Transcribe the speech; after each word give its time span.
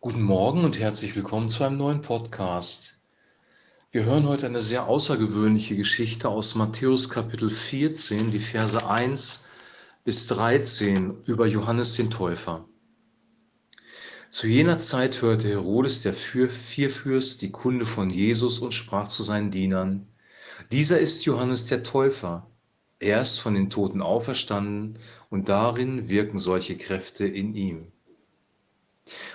Guten 0.00 0.22
Morgen 0.22 0.64
und 0.64 0.78
herzlich 0.78 1.16
willkommen 1.16 1.48
zu 1.48 1.64
einem 1.64 1.76
neuen 1.76 2.02
Podcast. 2.02 3.00
Wir 3.90 4.04
hören 4.04 4.28
heute 4.28 4.46
eine 4.46 4.62
sehr 4.62 4.86
außergewöhnliche 4.86 5.74
Geschichte 5.74 6.28
aus 6.28 6.54
Matthäus 6.54 7.10
Kapitel 7.10 7.50
14, 7.50 8.30
die 8.30 8.38
Verse 8.38 8.88
1 8.88 9.46
bis 10.04 10.28
13 10.28 11.24
über 11.24 11.48
Johannes 11.48 11.96
den 11.96 12.12
Täufer. 12.12 12.64
Zu 14.30 14.46
jener 14.46 14.78
Zeit 14.78 15.20
hörte 15.20 15.48
Herodes 15.48 16.02
der 16.02 16.14
Vierfürst 16.14 17.42
die 17.42 17.50
Kunde 17.50 17.84
von 17.84 18.08
Jesus 18.08 18.60
und 18.60 18.74
sprach 18.74 19.08
zu 19.08 19.24
seinen 19.24 19.50
Dienern, 19.50 20.06
dieser 20.70 21.00
ist 21.00 21.24
Johannes 21.24 21.66
der 21.66 21.82
Täufer. 21.82 22.48
Er 23.00 23.20
ist 23.20 23.38
von 23.38 23.54
den 23.54 23.68
Toten 23.68 24.00
auferstanden 24.00 25.00
und 25.28 25.48
darin 25.48 26.08
wirken 26.08 26.38
solche 26.38 26.76
Kräfte 26.76 27.26
in 27.26 27.52
ihm. 27.52 27.90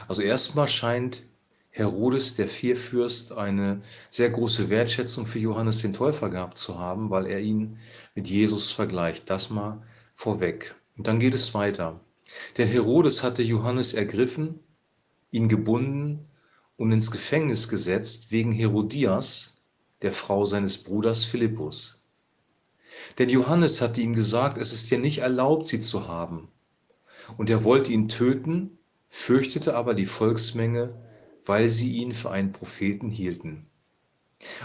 Also 0.07 0.21
erstmal 0.21 0.67
scheint 0.67 1.23
Herodes 1.69 2.35
der 2.35 2.47
Vierfürst 2.47 3.31
eine 3.31 3.81
sehr 4.09 4.29
große 4.29 4.69
Wertschätzung 4.69 5.25
für 5.25 5.39
Johannes 5.39 5.81
den 5.81 5.93
Täufer 5.93 6.29
gehabt 6.29 6.57
zu 6.57 6.77
haben, 6.77 7.09
weil 7.09 7.25
er 7.25 7.39
ihn 7.39 7.77
mit 8.13 8.29
Jesus 8.29 8.71
vergleicht. 8.71 9.29
Das 9.29 9.49
mal 9.49 9.81
vorweg. 10.13 10.75
Und 10.97 11.07
dann 11.07 11.19
geht 11.19 11.33
es 11.33 11.53
weiter. 11.55 11.99
Denn 12.57 12.67
Herodes 12.67 13.23
hatte 13.23 13.41
Johannes 13.41 13.93
ergriffen, 13.93 14.59
ihn 15.31 15.49
gebunden 15.49 16.27
und 16.77 16.91
ins 16.91 17.09
Gefängnis 17.09 17.69
gesetzt 17.69 18.31
wegen 18.31 18.51
Herodias, 18.51 19.63
der 20.03 20.11
Frau 20.11 20.45
seines 20.45 20.77
Bruders 20.77 21.25
Philippus. 21.25 22.03
Denn 23.17 23.29
Johannes 23.29 23.81
hatte 23.81 24.01
ihm 24.01 24.13
gesagt, 24.13 24.57
es 24.57 24.73
ist 24.73 24.91
dir 24.91 24.99
nicht 24.99 25.19
erlaubt, 25.19 25.65
sie 25.65 25.79
zu 25.79 26.07
haben. 26.07 26.49
Und 27.37 27.49
er 27.49 27.63
wollte 27.63 27.91
ihn 27.91 28.09
töten, 28.09 28.77
fürchtete 29.15 29.75
aber 29.75 29.93
die 29.93 30.07
Volksmenge, 30.07 30.95
weil 31.45 31.69
sie 31.69 31.97
ihn 31.97 32.15
für 32.15 32.31
einen 32.31 32.51
Propheten 32.51 33.09
hielten. 33.09 33.67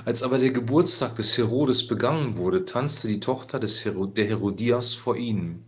Als 0.07 0.23
aber 0.23 0.39
der 0.39 0.51
Geburtstag 0.51 1.17
des 1.17 1.37
Herodes 1.37 1.87
begangen 1.87 2.39
wurde, 2.39 2.65
tanzte 2.65 3.09
die 3.09 3.21
Tochter 3.21 3.61
des 3.61 3.85
Herod 3.85 4.17
der 4.17 4.25
Herodias 4.25 4.95
vor 4.95 5.17
ihnen. 5.17 5.67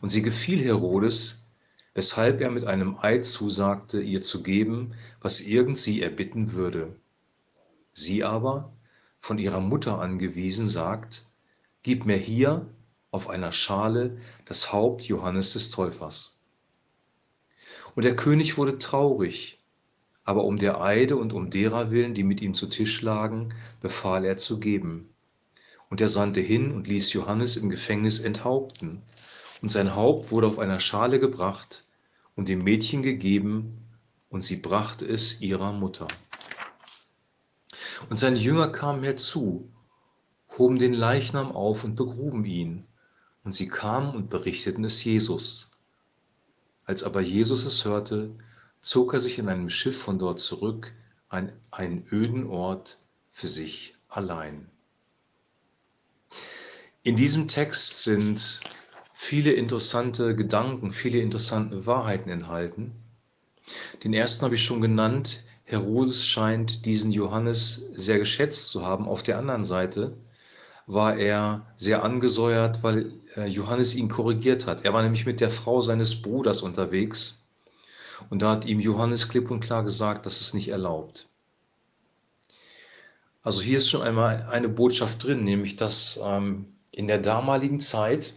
Und 0.00 0.08
sie 0.08 0.22
gefiel 0.22 0.64
Herodes, 0.64 1.44
weshalb 1.92 2.40
er 2.40 2.50
mit 2.50 2.64
einem 2.64 2.96
Eid 2.98 3.26
zusagte, 3.26 4.00
ihr 4.00 4.22
zu 4.22 4.42
geben, 4.42 4.94
was 5.20 5.40
irgend 5.40 5.76
sie 5.76 6.00
erbitten 6.00 6.54
würde. 6.54 6.96
Sie 7.92 8.24
aber, 8.24 8.72
von 9.18 9.38
ihrer 9.38 9.60
Mutter 9.60 10.00
angewiesen, 10.00 10.68
sagt, 10.68 11.26
Gib 11.82 12.06
mir 12.06 12.16
hier 12.16 12.66
auf 13.10 13.28
einer 13.28 13.52
Schale 13.52 14.16
das 14.46 14.72
Haupt 14.72 15.02
Johannes 15.02 15.52
des 15.52 15.70
Täufers. 15.70 16.41
Und 17.94 18.04
der 18.04 18.16
König 18.16 18.56
wurde 18.56 18.78
traurig, 18.78 19.58
aber 20.24 20.44
um 20.44 20.58
der 20.58 20.80
Eide 20.80 21.16
und 21.16 21.32
um 21.32 21.50
derer 21.50 21.90
willen, 21.90 22.14
die 22.14 22.22
mit 22.22 22.40
ihm 22.40 22.54
zu 22.54 22.66
Tisch 22.66 23.02
lagen, 23.02 23.48
befahl 23.80 24.24
er 24.24 24.36
zu 24.36 24.60
geben. 24.60 25.10
Und 25.90 26.00
er 26.00 26.08
sandte 26.08 26.40
hin 26.40 26.72
und 26.72 26.86
ließ 26.86 27.12
Johannes 27.12 27.56
im 27.56 27.68
Gefängnis 27.68 28.20
enthaupten. 28.20 29.02
Und 29.60 29.68
sein 29.68 29.94
Haupt 29.94 30.30
wurde 30.30 30.46
auf 30.46 30.58
einer 30.58 30.80
Schale 30.80 31.20
gebracht 31.20 31.84
und 32.34 32.48
dem 32.48 32.60
Mädchen 32.60 33.02
gegeben, 33.02 33.78
und 34.30 34.40
sie 34.42 34.56
brachte 34.56 35.04
es 35.04 35.42
ihrer 35.42 35.72
Mutter. 35.72 36.08
Und 38.08 38.16
seine 38.16 38.36
Jünger 38.36 38.68
kamen 38.68 39.02
herzu, 39.02 39.70
hoben 40.56 40.78
den 40.78 40.94
Leichnam 40.94 41.52
auf 41.52 41.84
und 41.84 41.96
begruben 41.96 42.46
ihn. 42.46 42.86
Und 43.44 43.52
sie 43.52 43.68
kamen 43.68 44.14
und 44.14 44.30
berichteten 44.30 44.84
es 44.84 45.04
Jesus. 45.04 45.71
Als 46.84 47.04
aber 47.04 47.20
Jesus 47.20 47.64
es 47.64 47.84
hörte, 47.84 48.30
zog 48.80 49.14
er 49.14 49.20
sich 49.20 49.38
in 49.38 49.48
einem 49.48 49.68
Schiff 49.68 50.00
von 50.00 50.18
dort 50.18 50.40
zurück 50.40 50.92
an 51.28 51.52
einen 51.70 52.06
öden 52.10 52.46
Ort 52.46 52.98
für 53.28 53.46
sich 53.46 53.94
allein. 54.08 54.68
In 57.04 57.16
diesem 57.16 57.48
Text 57.48 58.02
sind 58.04 58.60
viele 59.12 59.52
interessante 59.52 60.36
Gedanken, 60.36 60.92
viele 60.92 61.18
interessante 61.18 61.86
Wahrheiten 61.86 62.30
enthalten. 62.30 62.92
Den 64.04 64.12
ersten 64.12 64.44
habe 64.44 64.56
ich 64.56 64.64
schon 64.64 64.80
genannt. 64.80 65.44
Herodes 65.64 66.26
scheint 66.26 66.84
diesen 66.84 67.12
Johannes 67.12 67.86
sehr 67.94 68.18
geschätzt 68.18 68.68
zu 68.68 68.84
haben. 68.84 69.06
Auf 69.08 69.22
der 69.22 69.38
anderen 69.38 69.64
Seite 69.64 70.16
war 70.86 71.16
er 71.16 71.66
sehr 71.76 72.02
angesäuert, 72.02 72.82
weil 72.82 73.12
äh, 73.36 73.46
Johannes 73.46 73.94
ihn 73.94 74.08
korrigiert 74.08 74.66
hat. 74.66 74.84
Er 74.84 74.92
war 74.92 75.02
nämlich 75.02 75.26
mit 75.26 75.40
der 75.40 75.50
Frau 75.50 75.80
seines 75.80 76.20
Bruders 76.20 76.62
unterwegs 76.62 77.44
und 78.30 78.42
da 78.42 78.52
hat 78.52 78.64
ihm 78.64 78.80
Johannes 78.80 79.28
klipp 79.28 79.50
und 79.50 79.60
klar 79.60 79.82
gesagt, 79.82 80.26
dass 80.26 80.40
es 80.40 80.54
nicht 80.54 80.68
erlaubt. 80.68 81.28
Also 83.42 83.60
hier 83.62 83.78
ist 83.78 83.88
schon 83.88 84.02
einmal 84.02 84.46
eine 84.50 84.68
Botschaft 84.68 85.24
drin, 85.24 85.44
nämlich 85.44 85.76
dass 85.76 86.20
ähm, 86.22 86.66
in 86.92 87.08
der 87.08 87.18
damaligen 87.18 87.80
Zeit 87.80 88.34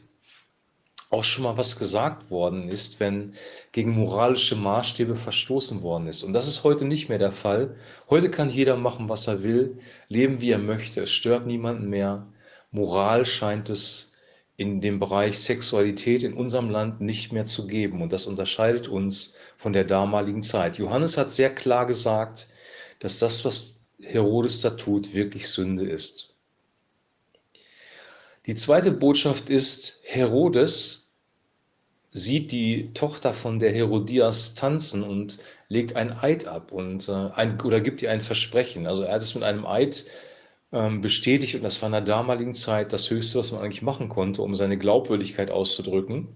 auch 1.11 1.23
schon 1.23 1.43
mal 1.43 1.57
was 1.57 1.77
gesagt 1.77 2.31
worden 2.31 2.67
ist, 2.67 2.99
wenn 2.99 3.33
gegen 3.71 3.91
moralische 3.91 4.55
Maßstäbe 4.55 5.15
verstoßen 5.15 5.81
worden 5.83 6.07
ist. 6.07 6.23
Und 6.23 6.33
das 6.33 6.47
ist 6.47 6.63
heute 6.63 6.85
nicht 6.85 7.09
mehr 7.09 7.19
der 7.19 7.31
Fall. 7.31 7.75
Heute 8.09 8.31
kann 8.31 8.49
jeder 8.49 8.75
machen, 8.75 9.07
was 9.07 9.27
er 9.27 9.43
will, 9.43 9.77
leben, 10.09 10.41
wie 10.41 10.51
er 10.51 10.57
möchte. 10.57 11.01
Es 11.01 11.11
stört 11.11 11.45
niemanden 11.45 11.89
mehr. 11.89 12.25
Moral 12.75 13.25
scheint 13.25 13.69
es 13.69 14.11
in 14.57 14.81
dem 14.81 14.99
Bereich 14.99 15.39
Sexualität 15.39 16.23
in 16.23 16.33
unserem 16.33 16.69
Land 16.69 17.01
nicht 17.01 17.33
mehr 17.33 17.45
zu 17.45 17.67
geben. 17.67 18.01
Und 18.01 18.11
das 18.11 18.25
unterscheidet 18.25 18.87
uns 18.87 19.35
von 19.57 19.73
der 19.73 19.85
damaligen 19.85 20.43
Zeit. 20.43 20.77
Johannes 20.77 21.17
hat 21.17 21.31
sehr 21.31 21.53
klar 21.53 21.85
gesagt, 21.85 22.47
dass 22.99 23.19
das, 23.19 23.43
was 23.43 23.75
Herodes 24.01 24.61
da 24.61 24.71
tut, 24.71 25.13
wirklich 25.13 25.47
Sünde 25.49 25.89
ist. 25.89 26.35
Die 28.45 28.55
zweite 28.55 28.91
Botschaft 28.91 29.49
ist, 29.49 29.99
Herodes 30.03 31.09
sieht 32.11 32.51
die 32.51 32.93
Tochter 32.93 33.33
von 33.33 33.59
der 33.59 33.73
Herodias 33.73 34.55
tanzen 34.55 35.03
und 35.03 35.39
legt 35.67 35.95
ein 35.95 36.13
Eid 36.13 36.47
ab 36.47 36.71
und 36.71 37.09
äh, 37.09 37.11
ein, 37.11 37.59
oder 37.61 37.81
gibt 37.81 38.01
ihr 38.01 38.11
ein 38.11 38.21
Versprechen. 38.21 38.85
Also 38.85 39.03
er 39.03 39.15
hat 39.15 39.21
es 39.21 39.33
mit 39.35 39.43
einem 39.43 39.65
Eid 39.65 40.05
ähm, 40.71 41.01
bestätigt 41.01 41.55
und 41.55 41.63
das 41.63 41.81
war 41.81 41.87
in 41.87 41.93
der 41.93 42.01
damaligen 42.01 42.53
Zeit 42.53 42.93
das 42.93 43.09
Höchste, 43.09 43.39
was 43.39 43.51
man 43.51 43.61
eigentlich 43.61 43.81
machen 43.81 44.09
konnte, 44.09 44.41
um 44.41 44.55
seine 44.55 44.77
Glaubwürdigkeit 44.77 45.51
auszudrücken. 45.51 46.27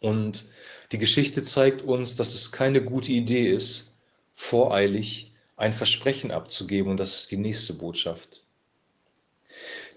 Und 0.00 0.48
die 0.92 0.98
Geschichte 0.98 1.42
zeigt 1.42 1.82
uns, 1.82 2.16
dass 2.16 2.34
es 2.34 2.52
keine 2.52 2.82
gute 2.82 3.12
Idee 3.12 3.48
ist, 3.50 3.98
voreilig 4.32 5.32
ein 5.56 5.72
Versprechen 5.72 6.30
abzugeben 6.30 6.90
und 6.90 7.00
das 7.00 7.16
ist 7.16 7.30
die 7.30 7.38
nächste 7.38 7.74
Botschaft. 7.74 8.44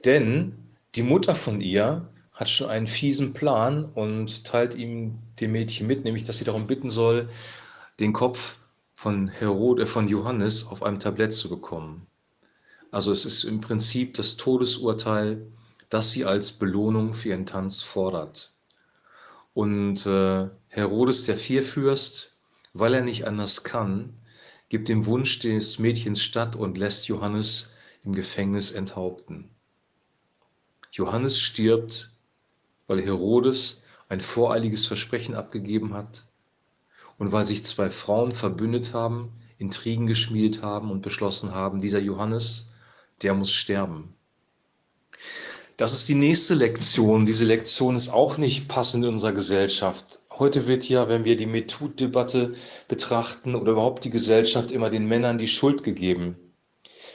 Denn 0.06 0.70
die 0.96 1.04
Mutter 1.04 1.36
von 1.36 1.62
ihr 1.62 2.10
hat 2.32 2.50
schon 2.50 2.70
einen 2.70 2.88
fiesen 2.88 3.34
Plan 3.34 3.86
und 3.86 4.46
teilt 4.46 4.74
ihm 4.76 5.20
dem 5.40 5.52
Mädchen 5.52 5.88
mit, 5.88 6.06
nämlich 6.06 6.24
dass 6.24 6.38
sie 6.38 6.46
darum 6.46 6.68
bitten 6.68 6.90
soll, 6.90 7.30
den 8.00 8.14
Kopf 8.14 8.60
von, 8.94 9.28
Herode, 9.28 9.86
von 9.86 10.08
Johannes 10.08 10.68
auf 10.68 10.82
einem 10.84 11.00
Tablett 11.00 11.34
zu 11.34 11.50
bekommen. 11.50 12.08
Also 12.92 13.12
es 13.12 13.26
ist 13.26 13.44
im 13.44 13.62
Prinzip 13.62 14.16
das 14.16 14.36
Todesurteil, 14.38 15.46
das 15.90 16.12
sie 16.12 16.26
als 16.26 16.52
Belohnung 16.52 17.14
für 17.14 17.30
ihren 17.30 17.46
Tanz 17.46 17.82
fordert. 17.82 18.54
Und 19.54 20.06
äh, 20.06 20.50
Herodes 20.68 21.26
der 21.26 21.36
Vierfürst, 21.36 22.36
weil 22.74 22.94
er 22.94 23.02
nicht 23.02 23.28
anders 23.28 23.64
kann, 23.64 24.14
gibt 24.70 24.88
dem 24.88 25.06
Wunsch 25.06 25.40
des 25.40 25.80
Mädchens 25.80 26.22
statt 26.22 26.56
und 26.56 26.78
lässt 26.78 27.08
Johannes 27.08 27.74
im 28.04 28.14
Gefängnis 28.14 28.72
enthaupten. 28.72 29.50
Johannes 30.92 31.40
stirbt, 31.40 32.12
weil 32.88 33.04
Herodes 33.04 33.84
ein 34.08 34.20
voreiliges 34.20 34.86
Versprechen 34.86 35.36
abgegeben 35.36 35.94
hat 35.94 36.26
und 37.18 37.32
weil 37.32 37.46
sich 37.46 37.66
zwei 37.66 37.90
Frauen 37.90 38.32
verbündet 38.32 38.94
haben, 38.94 39.32
Intrigen 39.58 40.08
geschmiedet 40.08 40.64
haben 40.64 40.90
und 40.90 41.02
beschlossen 41.02 41.54
haben, 41.54 41.80
dieser 41.80 42.00
Johannes 42.00 42.74
der 43.22 43.34
muss 43.34 43.52
sterben. 43.52 44.16
Das 45.78 45.94
ist 45.94 46.10
die 46.10 46.16
nächste 46.16 46.56
Lektion. 46.56 47.26
Diese 47.26 47.46
Lektion 47.46 47.96
ist 47.96 48.10
auch 48.10 48.38
nicht 48.38 48.68
passend 48.68 49.06
in 49.06 49.12
unserer 49.12 49.32
Gesellschaft. 49.32 50.20
Heute 50.38 50.68
wird 50.68 50.88
ja, 50.90 51.08
wenn 51.08 51.26
wir 51.26 51.38
die 51.38 51.46
MeToo-Debatte 51.46 52.54
betrachten 52.88 53.56
oder 53.56 53.74
überhaupt 53.74 54.04
die 54.04 54.10
Gesellschaft, 54.10 54.72
immer 54.72 54.90
den 54.90 55.06
Männern 55.06 55.38
die 55.38 55.48
Schuld 55.48 55.84
gegeben. 55.84 56.36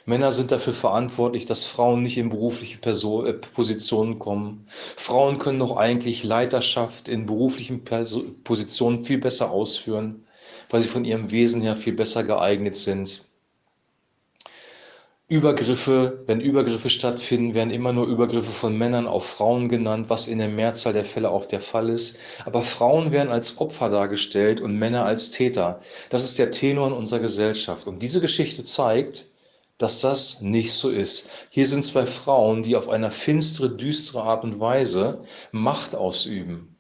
Männer 0.07 0.33
sind 0.33 0.53
dafür 0.53 0.75
verantwortlich, 0.75 1.47
dass 1.47 1.65
Frauen 1.65 2.03
nicht 2.03 2.19
in 2.19 2.29
berufliche 2.29 2.77
Person, 2.79 3.27
äh, 3.27 3.33
Positionen 3.33 4.19
kommen. 4.19 4.67
Frauen 4.69 5.39
können 5.39 5.59
doch 5.59 5.77
eigentlich 5.77 6.25
Leiterschaft 6.25 7.09
in 7.09 7.25
beruflichen 7.25 7.85
Perso 7.85 8.23
Positionen 8.45 9.03
viel 9.03 9.19
besser 9.19 9.51
ausführen, 9.51 10.27
weil 10.69 10.83
sie 10.83 10.89
von 10.89 11.07
ihrem 11.07 11.31
Wesen 11.31 11.63
her 11.63 11.77
viel 11.77 11.95
besser 11.95 12.23
geeignet 12.25 12.77
sind. 12.77 13.25
Übergriffe, 15.35 16.23
wenn 16.29 16.41
Übergriffe 16.41 16.89
stattfinden, 16.89 17.55
werden 17.55 17.73
immer 17.73 17.93
nur 17.93 18.07
Übergriffe 18.07 18.53
von 18.53 18.79
Männern 18.79 19.09
auf 19.09 19.27
Frauen 19.27 19.69
genannt, 19.69 20.09
was 20.09 20.29
in 20.29 20.39
der 20.39 20.47
Mehrzahl 20.49 20.93
der 20.93 21.05
Fälle 21.05 21.31
auch 21.31 21.45
der 21.45 21.61
Fall 21.61 21.91
ist. 21.91 22.19
Aber 22.45 22.63
Frauen 22.63 23.11
werden 23.11 23.33
als 23.33 23.59
Opfer 23.59 23.89
dargestellt 23.91 24.61
und 24.61 24.79
Männer 24.79 25.05
als 25.05 25.33
Täter. 25.33 25.81
Das 26.09 26.23
ist 26.23 26.39
der 26.39 26.53
Tenor 26.53 26.87
in 26.87 26.93
unserer 26.93 27.19
Gesellschaft. 27.19 27.89
Und 27.89 28.01
diese 28.01 28.21
Geschichte 28.21 28.63
zeigt, 28.63 29.27
dass 29.77 30.01
das 30.01 30.41
nicht 30.41 30.73
so 30.73 30.89
ist. 30.89 31.29
Hier 31.51 31.67
sind 31.67 31.85
zwei 31.85 32.07
Frauen, 32.07 32.63
die 32.63 32.77
auf 32.77 32.89
eine 32.89 33.11
finstere, 33.11 33.71
düstere 33.71 34.23
Art 34.23 34.45
und 34.45 34.61
Weise 34.61 35.25
Macht 35.51 35.97
ausüben. 35.97 36.77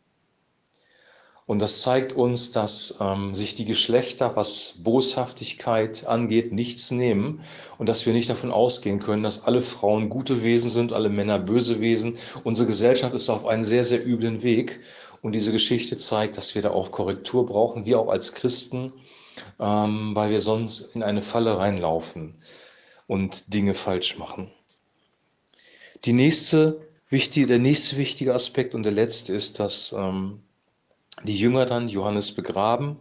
Und 1.46 1.60
das 1.60 1.82
zeigt 1.82 2.14
uns, 2.14 2.52
dass 2.52 2.96
ähm, 3.00 3.34
sich 3.34 3.54
die 3.54 3.66
Geschlechter, 3.66 4.34
was 4.34 4.76
Boshaftigkeit 4.78 6.06
angeht, 6.06 6.52
nichts 6.52 6.90
nehmen 6.90 7.40
und 7.76 7.86
dass 7.86 8.06
wir 8.06 8.14
nicht 8.14 8.30
davon 8.30 8.50
ausgehen 8.50 8.98
können, 8.98 9.22
dass 9.22 9.44
alle 9.44 9.60
Frauen 9.60 10.08
gute 10.08 10.42
Wesen 10.42 10.70
sind, 10.70 10.94
alle 10.94 11.10
Männer 11.10 11.38
böse 11.38 11.80
Wesen. 11.80 12.16
Unsere 12.44 12.66
Gesellschaft 12.66 13.14
ist 13.14 13.28
auf 13.28 13.44
einem 13.44 13.62
sehr, 13.62 13.84
sehr 13.84 14.06
üblen 14.06 14.42
Weg 14.42 14.80
und 15.20 15.34
diese 15.34 15.52
Geschichte 15.52 15.98
zeigt, 15.98 16.38
dass 16.38 16.54
wir 16.54 16.62
da 16.62 16.70
auch 16.70 16.90
Korrektur 16.90 17.44
brauchen, 17.44 17.84
wir 17.84 18.00
auch 18.00 18.08
als 18.08 18.32
Christen, 18.32 18.94
ähm, 19.60 20.16
weil 20.16 20.30
wir 20.30 20.40
sonst 20.40 20.96
in 20.96 21.02
eine 21.02 21.20
Falle 21.20 21.58
reinlaufen 21.58 22.36
und 23.06 23.52
Dinge 23.52 23.74
falsch 23.74 24.16
machen. 24.16 24.50
Die 26.06 26.14
nächste 26.14 26.88
wichtige, 27.10 27.46
der 27.46 27.58
nächste 27.58 27.98
wichtige 27.98 28.34
Aspekt 28.34 28.74
und 28.74 28.82
der 28.82 28.92
letzte 28.92 29.34
ist, 29.34 29.60
dass 29.60 29.94
ähm, 29.96 30.40
die 31.22 31.38
Jünger 31.38 31.66
dann 31.66 31.88
Johannes 31.88 32.34
begraben 32.34 32.96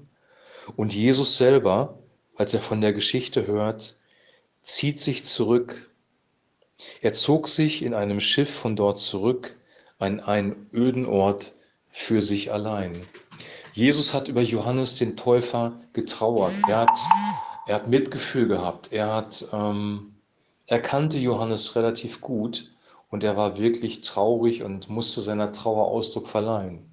und 0.76 0.94
Jesus 0.94 1.38
selber, 1.38 2.00
als 2.36 2.54
er 2.54 2.60
von 2.60 2.82
der 2.82 2.94
Geschichte 2.94 3.48
hört, 3.48 3.98
zieht 4.62 5.00
sich 5.00 5.26
zurück. 5.26 5.90
Er 7.02 7.14
zog 7.14 7.48
sich 7.48 7.84
in 7.84 7.94
einem 7.94 8.20
Schiff 8.20 8.54
von 8.54 8.76
dort 8.76 9.00
zurück 9.00 9.56
an 10.00 10.20
einen 10.20 10.68
öden 10.74 11.06
Ort 11.06 11.54
für 11.90 12.22
sich 12.22 12.52
allein. 12.52 13.02
Jesus 13.74 14.14
hat 14.14 14.28
über 14.28 14.42
Johannes 14.42 14.98
den 14.98 15.18
Täufer 15.18 15.80
getrauert. 15.94 16.54
Er 16.68 16.82
hat, 16.82 16.98
er 17.68 17.76
hat 17.76 17.88
Mitgefühl 17.88 18.48
gehabt. 18.48 18.92
Er, 18.92 19.14
hat, 19.14 19.48
ähm, 19.52 20.16
er 20.68 20.80
kannte 20.80 21.18
Johannes 21.18 21.76
relativ 21.76 22.22
gut 22.22 22.72
und 23.10 23.24
er 23.24 23.38
war 23.38 23.58
wirklich 23.58 24.02
traurig 24.02 24.64
und 24.64 24.90
musste 24.90 25.22
seiner 25.22 25.52
Trauer 25.52 25.88
Ausdruck 25.88 26.28
verleihen. 26.28 26.93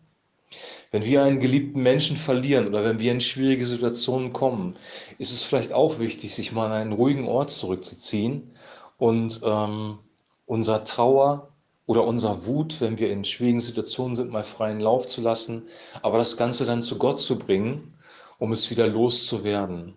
Wenn 0.91 1.05
wir 1.05 1.23
einen 1.23 1.39
geliebten 1.39 1.83
Menschen 1.83 2.17
verlieren 2.17 2.67
oder 2.67 2.85
wenn 2.85 2.99
wir 2.99 3.13
in 3.13 3.21
schwierige 3.21 3.65
Situationen 3.65 4.33
kommen, 4.33 4.77
ist 5.19 5.33
es 5.33 5.45
vielleicht 5.45 5.73
auch 5.73 5.99
wichtig, 6.01 6.35
sich 6.35 6.53
mal 6.53 6.67
an 6.67 6.73
einen 6.73 6.93
ruhigen 6.93 7.29
Ort 7.29 7.51
zurückzuziehen 7.51 8.51
und 8.99 9.41
ähm, 9.45 9.99
unser 10.47 10.83
Trauer 10.83 11.55
oder 11.87 12.05
unser 12.05 12.47
Wut, 12.47 12.81
wenn 12.81 12.99
wir 12.99 13.11
in 13.11 13.25
schwierigen 13.25 13.61
Situationen 13.61 14.15
sind, 14.17 14.31
mal 14.31 14.45
freien 14.45 14.81
Lauf 14.81 15.07
zu 15.07 15.21
lassen, 15.21 15.69
aber 16.03 16.19
das 16.19 16.37
Ganze 16.37 16.67
dann 16.67 16.83
zu 16.83 16.99
Gott 16.99 17.21
zu 17.21 17.39
bringen, 17.39 17.95
um 18.39 18.53
es 18.53 18.71
wieder 18.71 18.87
loszuwerden. 18.87 19.95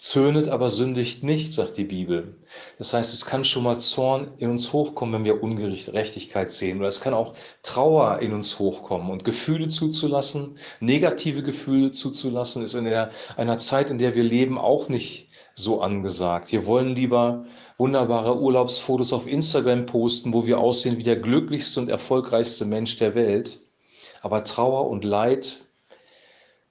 Zöhnet 0.00 0.48
aber 0.48 0.70
sündigt 0.70 1.24
nicht, 1.24 1.52
sagt 1.52 1.76
die 1.76 1.84
Bibel. 1.84 2.38
Das 2.78 2.94
heißt, 2.94 3.12
es 3.12 3.26
kann 3.26 3.44
schon 3.44 3.64
mal 3.64 3.78
Zorn 3.80 4.32
in 4.38 4.48
uns 4.48 4.72
hochkommen, 4.72 5.14
wenn 5.14 5.26
wir 5.26 5.42
Ungerechtigkeit 5.42 6.50
sehen. 6.50 6.78
Oder 6.78 6.88
es 6.88 7.02
kann 7.02 7.12
auch 7.12 7.34
Trauer 7.62 8.20
in 8.20 8.32
uns 8.32 8.58
hochkommen. 8.58 9.10
Und 9.10 9.24
Gefühle 9.24 9.68
zuzulassen, 9.68 10.56
negative 10.80 11.42
Gefühle 11.42 11.92
zuzulassen, 11.92 12.62
ist 12.62 12.72
in 12.72 12.86
der, 12.86 13.10
einer 13.36 13.58
Zeit, 13.58 13.90
in 13.90 13.98
der 13.98 14.14
wir 14.14 14.24
leben, 14.24 14.56
auch 14.56 14.88
nicht 14.88 15.28
so 15.54 15.82
angesagt. 15.82 16.50
Wir 16.50 16.64
wollen 16.64 16.94
lieber 16.94 17.44
wunderbare 17.76 18.40
Urlaubsfotos 18.40 19.12
auf 19.12 19.26
Instagram 19.26 19.84
posten, 19.84 20.32
wo 20.32 20.46
wir 20.46 20.60
aussehen 20.60 20.96
wie 20.96 21.02
der 21.02 21.16
glücklichste 21.16 21.78
und 21.78 21.90
erfolgreichste 21.90 22.64
Mensch 22.64 22.96
der 22.96 23.14
Welt. 23.14 23.60
Aber 24.22 24.44
Trauer 24.44 24.88
und 24.88 25.04
Leid 25.04 25.60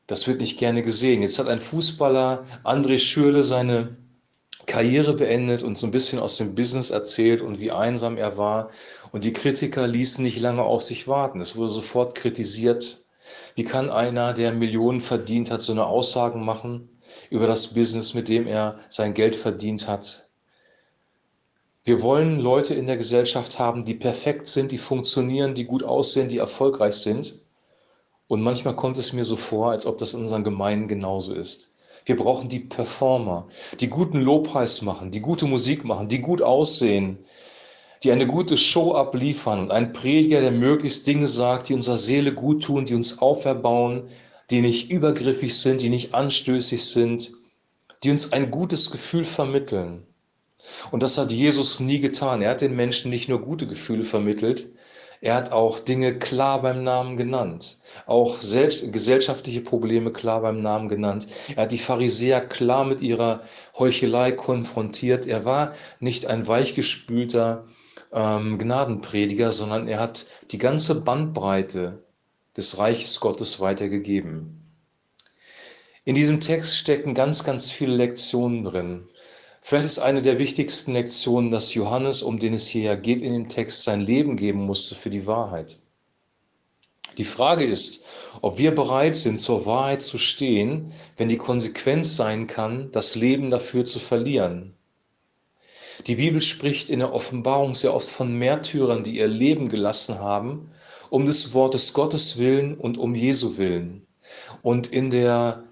das 0.10 0.28
wird 0.28 0.42
nicht 0.42 0.58
gerne 0.58 0.82
gesehen. 0.82 1.22
Jetzt 1.22 1.38
hat 1.38 1.48
ein 1.48 1.60
Fußballer, 1.60 2.44
André 2.64 2.98
Schürle, 2.98 3.44
seine 3.44 3.96
Karriere 4.66 5.14
beendet 5.14 5.62
und 5.62 5.78
so 5.78 5.86
ein 5.86 5.92
bisschen 5.92 6.18
aus 6.18 6.38
dem 6.38 6.56
Business 6.56 6.90
erzählt 6.90 7.44
und 7.44 7.60
wie 7.60 7.72
einsam 7.72 8.18
er 8.18 8.36
war. 8.36 8.72
Und 9.12 9.24
die 9.24 9.34
Kritiker 9.34 9.88
ließen 9.88 10.24
nicht 10.24 10.40
lange 10.40 10.64
auf 10.64 10.82
sich 10.82 11.08
warten. 11.08 11.40
Es 11.40 11.56
wurde 11.56 11.70
sofort 11.70 12.16
kritisiert. 12.16 13.06
Wie 13.54 13.64
kann 13.64 13.92
einer, 13.92 14.34
der 14.34 14.52
Millionen 14.52 15.02
verdient 15.02 15.52
hat, 15.52 15.62
so 15.62 15.74
eine 15.74 15.86
Aussagen 15.86 16.44
machen 16.44 16.90
über 17.30 17.46
das 17.46 17.76
Business, 17.76 18.16
mit 18.16 18.30
dem 18.30 18.48
er 18.48 18.80
sein 18.90 19.14
Geld 19.14 19.36
verdient 19.36 19.88
hat? 19.88 20.28
Wir 21.84 22.02
wollen 22.02 22.40
Leute 22.40 22.74
in 22.74 22.88
der 22.88 22.98
Gesellschaft 22.98 23.60
haben, 23.60 23.86
die 23.86 23.94
perfekt 23.94 24.48
sind, 24.48 24.72
die 24.72 24.80
funktionieren, 24.80 25.54
die 25.54 25.66
gut 25.66 25.84
aussehen, 25.84 26.30
die 26.30 26.40
erfolgreich 26.40 26.96
sind. 26.96 27.40
Und 28.30 28.44
manchmal 28.44 28.76
kommt 28.76 29.00
es 29.00 29.12
mir 29.12 29.24
so 29.24 29.36
vor, 29.36 29.72
als 29.72 29.88
ob 29.88 29.98
das 29.98 30.14
in 30.14 30.20
unseren 30.20 30.44
Gemeinden 30.44 30.88
genauso 30.88 31.34
ist. 31.34 31.74
Wir 32.06 32.16
brauchen 32.16 32.48
die 32.48 32.60
Performer, 32.60 33.48
die 33.80 33.88
guten 33.88 34.22
Lobpreis 34.22 34.84
machen, 34.84 35.10
die 35.10 35.20
gute 35.20 35.48
Musik 35.48 35.84
machen, 35.84 36.10
die 36.10 36.20
gut 36.20 36.44
aussehen, 36.44 37.18
die 38.04 38.12
eine 38.12 38.28
gute 38.28 38.56
Show 38.56 38.94
abliefern 38.94 39.60
und 39.62 39.72
ein 39.72 39.94
Prediger, 39.94 40.42
der 40.42 40.52
möglichst 40.52 41.08
Dinge 41.08 41.26
sagt, 41.26 41.70
die 41.70 41.74
unserer 41.74 41.98
Seele 41.98 42.32
gut 42.32 42.64
tun, 42.64 42.86
die 42.86 42.94
uns 42.94 43.18
auferbauen, 43.18 44.04
die 44.52 44.62
nicht 44.62 44.92
übergriffig 44.92 45.58
sind, 45.58 45.82
die 45.82 45.90
nicht 45.90 46.14
anstößig 46.14 46.86
sind, 46.86 47.32
die 48.04 48.12
uns 48.12 48.32
ein 48.32 48.52
gutes 48.52 48.92
Gefühl 48.92 49.24
vermitteln. 49.24 50.06
Und 50.92 51.02
das 51.02 51.18
hat 51.18 51.32
Jesus 51.32 51.80
nie 51.80 52.00
getan. 52.00 52.44
Er 52.44 52.52
hat 52.52 52.62
den 52.62 52.76
Menschen 52.76 53.10
nicht 53.10 53.28
nur 53.28 53.42
gute 53.42 53.66
Gefühle 53.66 54.04
vermittelt, 54.04 54.70
er 55.22 55.36
hat 55.36 55.52
auch 55.52 55.80
Dinge 55.80 56.18
klar 56.18 56.62
beim 56.62 56.84
Namen 56.84 57.18
genannt, 57.18 57.78
auch 58.06 58.40
gesellschaftliche 58.40 59.62
Probleme 59.62 60.14
klar 60.14 60.42
beim 60.42 60.62
Namen 60.62 60.88
genannt. 60.88 61.28
Er 61.56 61.64
hat 61.64 61.72
die 61.74 61.78
Pharisäer 61.78 62.40
klar 62.40 62.86
mit 62.86 63.02
ihrer 63.02 63.44
Heuchelei 63.78 64.32
konfrontiert. 64.32 65.26
Er 65.26 65.44
war 65.44 65.74
nicht 66.00 66.26
ein 66.26 66.48
weichgespülter 66.48 67.66
ähm, 68.14 68.58
Gnadenprediger, 68.58 69.52
sondern 69.52 69.90
er 69.90 70.00
hat 70.00 70.26
die 70.52 70.58
ganze 70.58 71.02
Bandbreite 71.02 72.04
des 72.56 72.78
Reiches 72.78 73.20
Gottes 73.20 73.60
weitergegeben. 73.60 74.56
In 76.06 76.16
diesem 76.16 76.40
Text 76.40 76.78
stecken 76.78 77.14
ganz, 77.14 77.44
ganz 77.44 77.70
viele 77.70 77.96
Lektionen 77.96 78.64
drin. 78.64 79.08
Vielleicht 79.62 79.86
ist 79.86 80.00
eine 80.00 80.22
der 80.22 80.40
wichtigsten 80.40 80.94
Lektionen, 80.94 81.52
dass 81.52 81.74
Johannes, 81.74 82.22
um 82.22 82.40
den 82.40 82.54
es 82.54 82.68
hier 82.68 82.84
ja 82.84 82.96
geht 82.96 83.22
in 83.22 83.34
dem 83.34 83.50
Text, 83.50 83.84
sein 83.84 84.02
Leben 84.02 84.38
geben 84.38 84.66
musste 84.66 84.96
für 84.96 85.10
die 85.10 85.28
Wahrheit. 85.28 85.80
Die 87.18 87.26
Frage 87.26 87.66
ist, 87.66 88.04
ob 88.42 88.58
wir 88.58 88.74
bereit 88.74 89.16
sind, 89.16 89.40
zur 89.40 89.66
Wahrheit 89.66 90.02
zu 90.02 90.18
stehen, 90.18 90.94
wenn 91.18 91.28
die 91.28 91.38
Konsequenz 91.38 92.16
sein 92.16 92.48
kann, 92.48 92.92
das 92.92 93.16
Leben 93.16 93.50
dafür 93.50 93.84
zu 93.84 94.00
verlieren. 94.00 94.74
Die 96.08 96.16
Bibel 96.16 96.40
spricht 96.40 96.90
in 96.90 97.00
der 97.00 97.14
Offenbarung 97.14 97.76
sehr 97.76 97.94
oft 97.94 98.08
von 98.08 98.34
Märtyrern, 98.34 99.04
die 99.04 99.18
ihr 99.18 99.28
Leben 99.28 99.68
gelassen 99.68 100.20
haben, 100.20 100.72
um 101.10 101.26
des 101.26 101.54
Wortes 101.54 101.94
Gottes 101.94 102.38
willen 102.38 102.78
und 102.78 102.98
um 102.98 103.16
Jesu 103.16 103.58
willen. 103.58 104.08
Und 104.62 104.88
in 104.88 105.12
der 105.12 105.69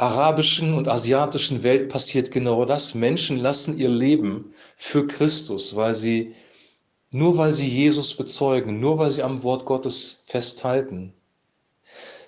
arabischen 0.00 0.72
und 0.72 0.88
asiatischen 0.88 1.62
Welt 1.62 1.90
passiert 1.90 2.30
genau 2.30 2.64
das. 2.64 2.94
Menschen 2.94 3.36
lassen 3.36 3.78
ihr 3.78 3.90
Leben 3.90 4.54
für 4.76 5.06
Christus, 5.06 5.76
weil 5.76 5.94
sie, 5.94 6.34
nur 7.10 7.36
weil 7.36 7.52
sie 7.52 7.68
Jesus 7.68 8.14
bezeugen, 8.14 8.80
nur 8.80 8.98
weil 8.98 9.10
sie 9.10 9.22
am 9.22 9.42
Wort 9.42 9.66
Gottes 9.66 10.24
festhalten. 10.26 11.12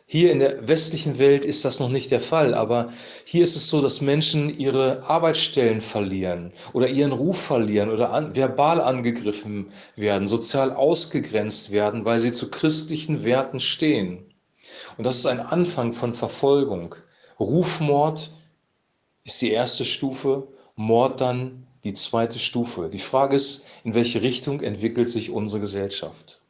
Hier 0.05 0.31
in 0.31 0.41
der 0.41 0.69
westlichen 0.69 1.19
Welt 1.19 1.47
ist 1.47 1.65
das 1.65 1.81
noch 1.81 1.89
nicht 1.89 2.11
der 2.11 2.21
Fall, 2.21 2.53
aber 2.53 2.93
hier 3.25 3.45
ist 3.45 3.57
es 3.57 3.69
so, 3.69 3.81
dass 3.81 4.03
Menschen 4.03 4.55
ihre 4.59 5.03
Arbeitsstellen 5.09 5.81
verlieren 5.81 6.53
oder 6.75 6.89
ihren 6.89 7.13
Ruf 7.13 7.41
verlieren 7.41 7.89
oder 7.89 8.13
an, 8.13 8.37
verbal 8.37 8.83
angegriffen 8.83 9.71
werden, 9.97 10.29
sozial 10.29 10.73
ausgegrenzt 10.73 11.71
werden, 11.71 12.05
weil 12.05 12.19
sie 12.19 12.33
zu 12.33 12.51
christlichen 12.51 13.25
Werten 13.25 13.59
stehen. 13.59 14.27
Und 14.99 15.07
das 15.07 15.17
ist 15.17 15.25
ein 15.27 15.41
Anfang 15.41 15.95
von 15.95 16.13
Verfolgung. 16.13 16.97
Rufmord 17.39 18.31
ist 19.25 19.41
die 19.41 19.51
erste 19.51 19.85
Stufe, 19.85 20.47
Mord 20.77 21.21
dann 21.21 21.67
die 21.85 21.95
zweite 21.95 22.39
Stufe. 22.39 22.89
Die 22.89 22.99
Frage 22.99 23.37
ist, 23.37 23.67
in 23.85 23.95
welche 23.95 24.23
Richtung 24.23 24.61
entwickelt 24.61 25.11
sich 25.11 25.31
unsere 25.31 25.61
Gesellschaft? 25.61 26.41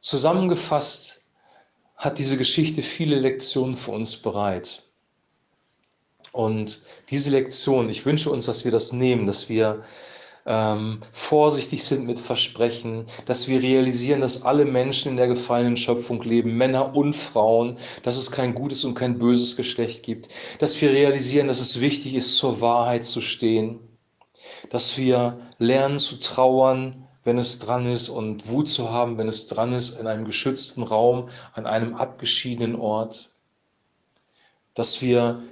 Zusammengefasst 0.00 1.22
hat 1.96 2.18
diese 2.18 2.36
Geschichte 2.36 2.82
viele 2.82 3.18
Lektionen 3.20 3.76
für 3.76 3.90
uns 3.92 4.16
bereit. 4.16 4.82
Und 6.32 6.82
diese 7.10 7.30
Lektion, 7.30 7.88
ich 7.88 8.06
wünsche 8.06 8.30
uns, 8.30 8.46
dass 8.46 8.64
wir 8.64 8.72
das 8.72 8.92
nehmen, 8.92 9.26
dass 9.26 9.48
wir 9.48 9.84
ähm, 10.46 11.00
vorsichtig 11.12 11.84
sind 11.84 12.06
mit 12.06 12.18
Versprechen, 12.18 13.04
dass 13.26 13.48
wir 13.48 13.62
realisieren, 13.62 14.20
dass 14.20 14.44
alle 14.44 14.64
Menschen 14.64 15.12
in 15.12 15.16
der 15.16 15.26
gefallenen 15.26 15.76
Schöpfung 15.76 16.22
leben, 16.22 16.56
Männer 16.56 16.94
und 16.94 17.14
Frauen, 17.14 17.76
dass 18.02 18.16
es 18.16 18.30
kein 18.30 18.54
gutes 18.54 18.84
und 18.84 18.94
kein 18.94 19.18
böses 19.18 19.56
Geschlecht 19.56 20.02
gibt, 20.02 20.28
dass 20.58 20.80
wir 20.80 20.90
realisieren, 20.90 21.48
dass 21.48 21.60
es 21.60 21.80
wichtig 21.80 22.14
ist, 22.14 22.36
zur 22.36 22.60
Wahrheit 22.60 23.04
zu 23.04 23.20
stehen, 23.20 23.80
dass 24.70 24.96
wir 24.96 25.40
lernen 25.58 25.98
zu 25.98 26.18
trauern, 26.18 27.06
wenn 27.22 27.38
es 27.38 27.58
dran 27.58 27.86
ist 27.86 28.08
und 28.08 28.48
Wut 28.48 28.68
zu 28.68 28.90
haben, 28.90 29.18
wenn 29.18 29.28
es 29.28 29.46
dran 29.46 29.74
ist, 29.74 30.00
in 30.00 30.06
einem 30.06 30.24
geschützten 30.24 30.82
Raum, 30.82 31.28
an 31.52 31.66
einem 31.66 31.94
abgeschiedenen 31.94 32.76
Ort, 32.76 33.34
dass 34.74 35.02
wir 35.02 35.42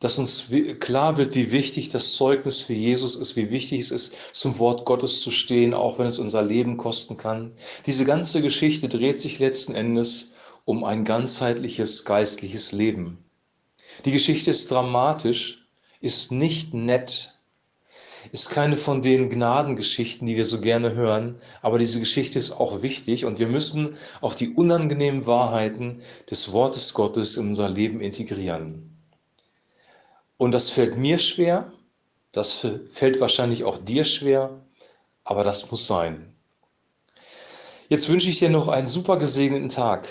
dass 0.00 0.18
uns 0.18 0.46
klar 0.80 1.18
wird, 1.18 1.34
wie 1.34 1.52
wichtig 1.52 1.90
das 1.90 2.14
Zeugnis 2.14 2.62
für 2.62 2.72
Jesus 2.72 3.16
ist, 3.16 3.36
wie 3.36 3.50
wichtig 3.50 3.80
es 3.80 3.90
ist, 3.90 4.16
zum 4.32 4.58
Wort 4.58 4.86
Gottes 4.86 5.20
zu 5.20 5.30
stehen, 5.30 5.74
auch 5.74 5.98
wenn 5.98 6.06
es 6.06 6.18
unser 6.18 6.42
Leben 6.42 6.78
kosten 6.78 7.18
kann. 7.18 7.52
Diese 7.86 8.06
ganze 8.06 8.40
Geschichte 8.40 8.88
dreht 8.88 9.20
sich 9.20 9.38
letzten 9.38 9.74
Endes 9.74 10.32
um 10.64 10.84
ein 10.84 11.04
ganzheitliches 11.04 12.04
geistliches 12.06 12.72
Leben. 12.72 13.18
Die 14.06 14.12
Geschichte 14.12 14.50
ist 14.50 14.70
dramatisch, 14.70 15.66
ist 16.00 16.32
nicht 16.32 16.72
nett, 16.72 17.34
ist 18.32 18.50
keine 18.50 18.78
von 18.78 19.02
den 19.02 19.28
Gnadengeschichten, 19.28 20.26
die 20.26 20.36
wir 20.36 20.44
so 20.46 20.60
gerne 20.60 20.94
hören, 20.94 21.36
aber 21.60 21.78
diese 21.78 21.98
Geschichte 21.98 22.38
ist 22.38 22.52
auch 22.52 22.82
wichtig 22.82 23.26
und 23.26 23.38
wir 23.38 23.48
müssen 23.48 23.96
auch 24.22 24.34
die 24.34 24.54
unangenehmen 24.54 25.26
Wahrheiten 25.26 26.00
des 26.30 26.52
Wortes 26.52 26.94
Gottes 26.94 27.36
in 27.36 27.48
unser 27.48 27.68
Leben 27.68 28.00
integrieren. 28.00 28.89
Und 30.40 30.52
das 30.52 30.70
fällt 30.70 30.96
mir 30.96 31.18
schwer, 31.18 31.70
das 32.32 32.66
fällt 32.88 33.20
wahrscheinlich 33.20 33.64
auch 33.64 33.76
dir 33.76 34.06
schwer, 34.06 34.64
aber 35.22 35.44
das 35.44 35.70
muss 35.70 35.86
sein. 35.86 36.34
Jetzt 37.90 38.08
wünsche 38.08 38.30
ich 38.30 38.38
dir 38.38 38.48
noch 38.48 38.68
einen 38.68 38.86
super 38.86 39.18
gesegneten 39.18 39.68
Tag. 39.68 40.08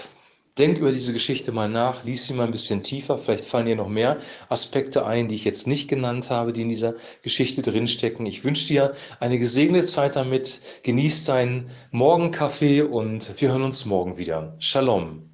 Denk 0.60 0.78
über 0.78 0.92
diese 0.92 1.14
Geschichte 1.14 1.52
mal 1.52 1.68
nach, 1.68 2.04
lies 2.04 2.28
sie 2.28 2.36
mal 2.36 2.44
ein 2.44 2.52
bisschen 2.52 2.84
tiefer, 2.84 3.18
vielleicht 3.18 3.44
fallen 3.44 3.66
dir 3.66 3.76
noch 3.76 3.90
mehr 3.90 4.20
Aspekte 4.50 5.04
ein, 5.04 5.30
die 5.30 5.34
ich 5.34 5.46
jetzt 5.46 5.66
nicht 5.66 5.88
genannt 5.88 6.30
habe, 6.30 6.54
die 6.54 6.62
in 6.62 6.70
dieser 6.70 6.94
Geschichte 7.24 7.64
drinstecken. 7.64 8.28
Ich 8.28 8.44
wünsche 8.44 8.68
dir 8.68 8.94
eine 9.20 9.40
gesegnete 9.40 9.88
Zeit 9.88 10.16
damit, 10.16 10.62
genieß 10.84 11.26
deinen 11.26 11.72
Morgenkaffee 11.90 12.84
und 12.84 13.42
wir 13.42 13.50
hören 13.50 13.64
uns 13.64 13.86
morgen 13.86 14.20
wieder. 14.20 14.56
Shalom. 14.60 15.29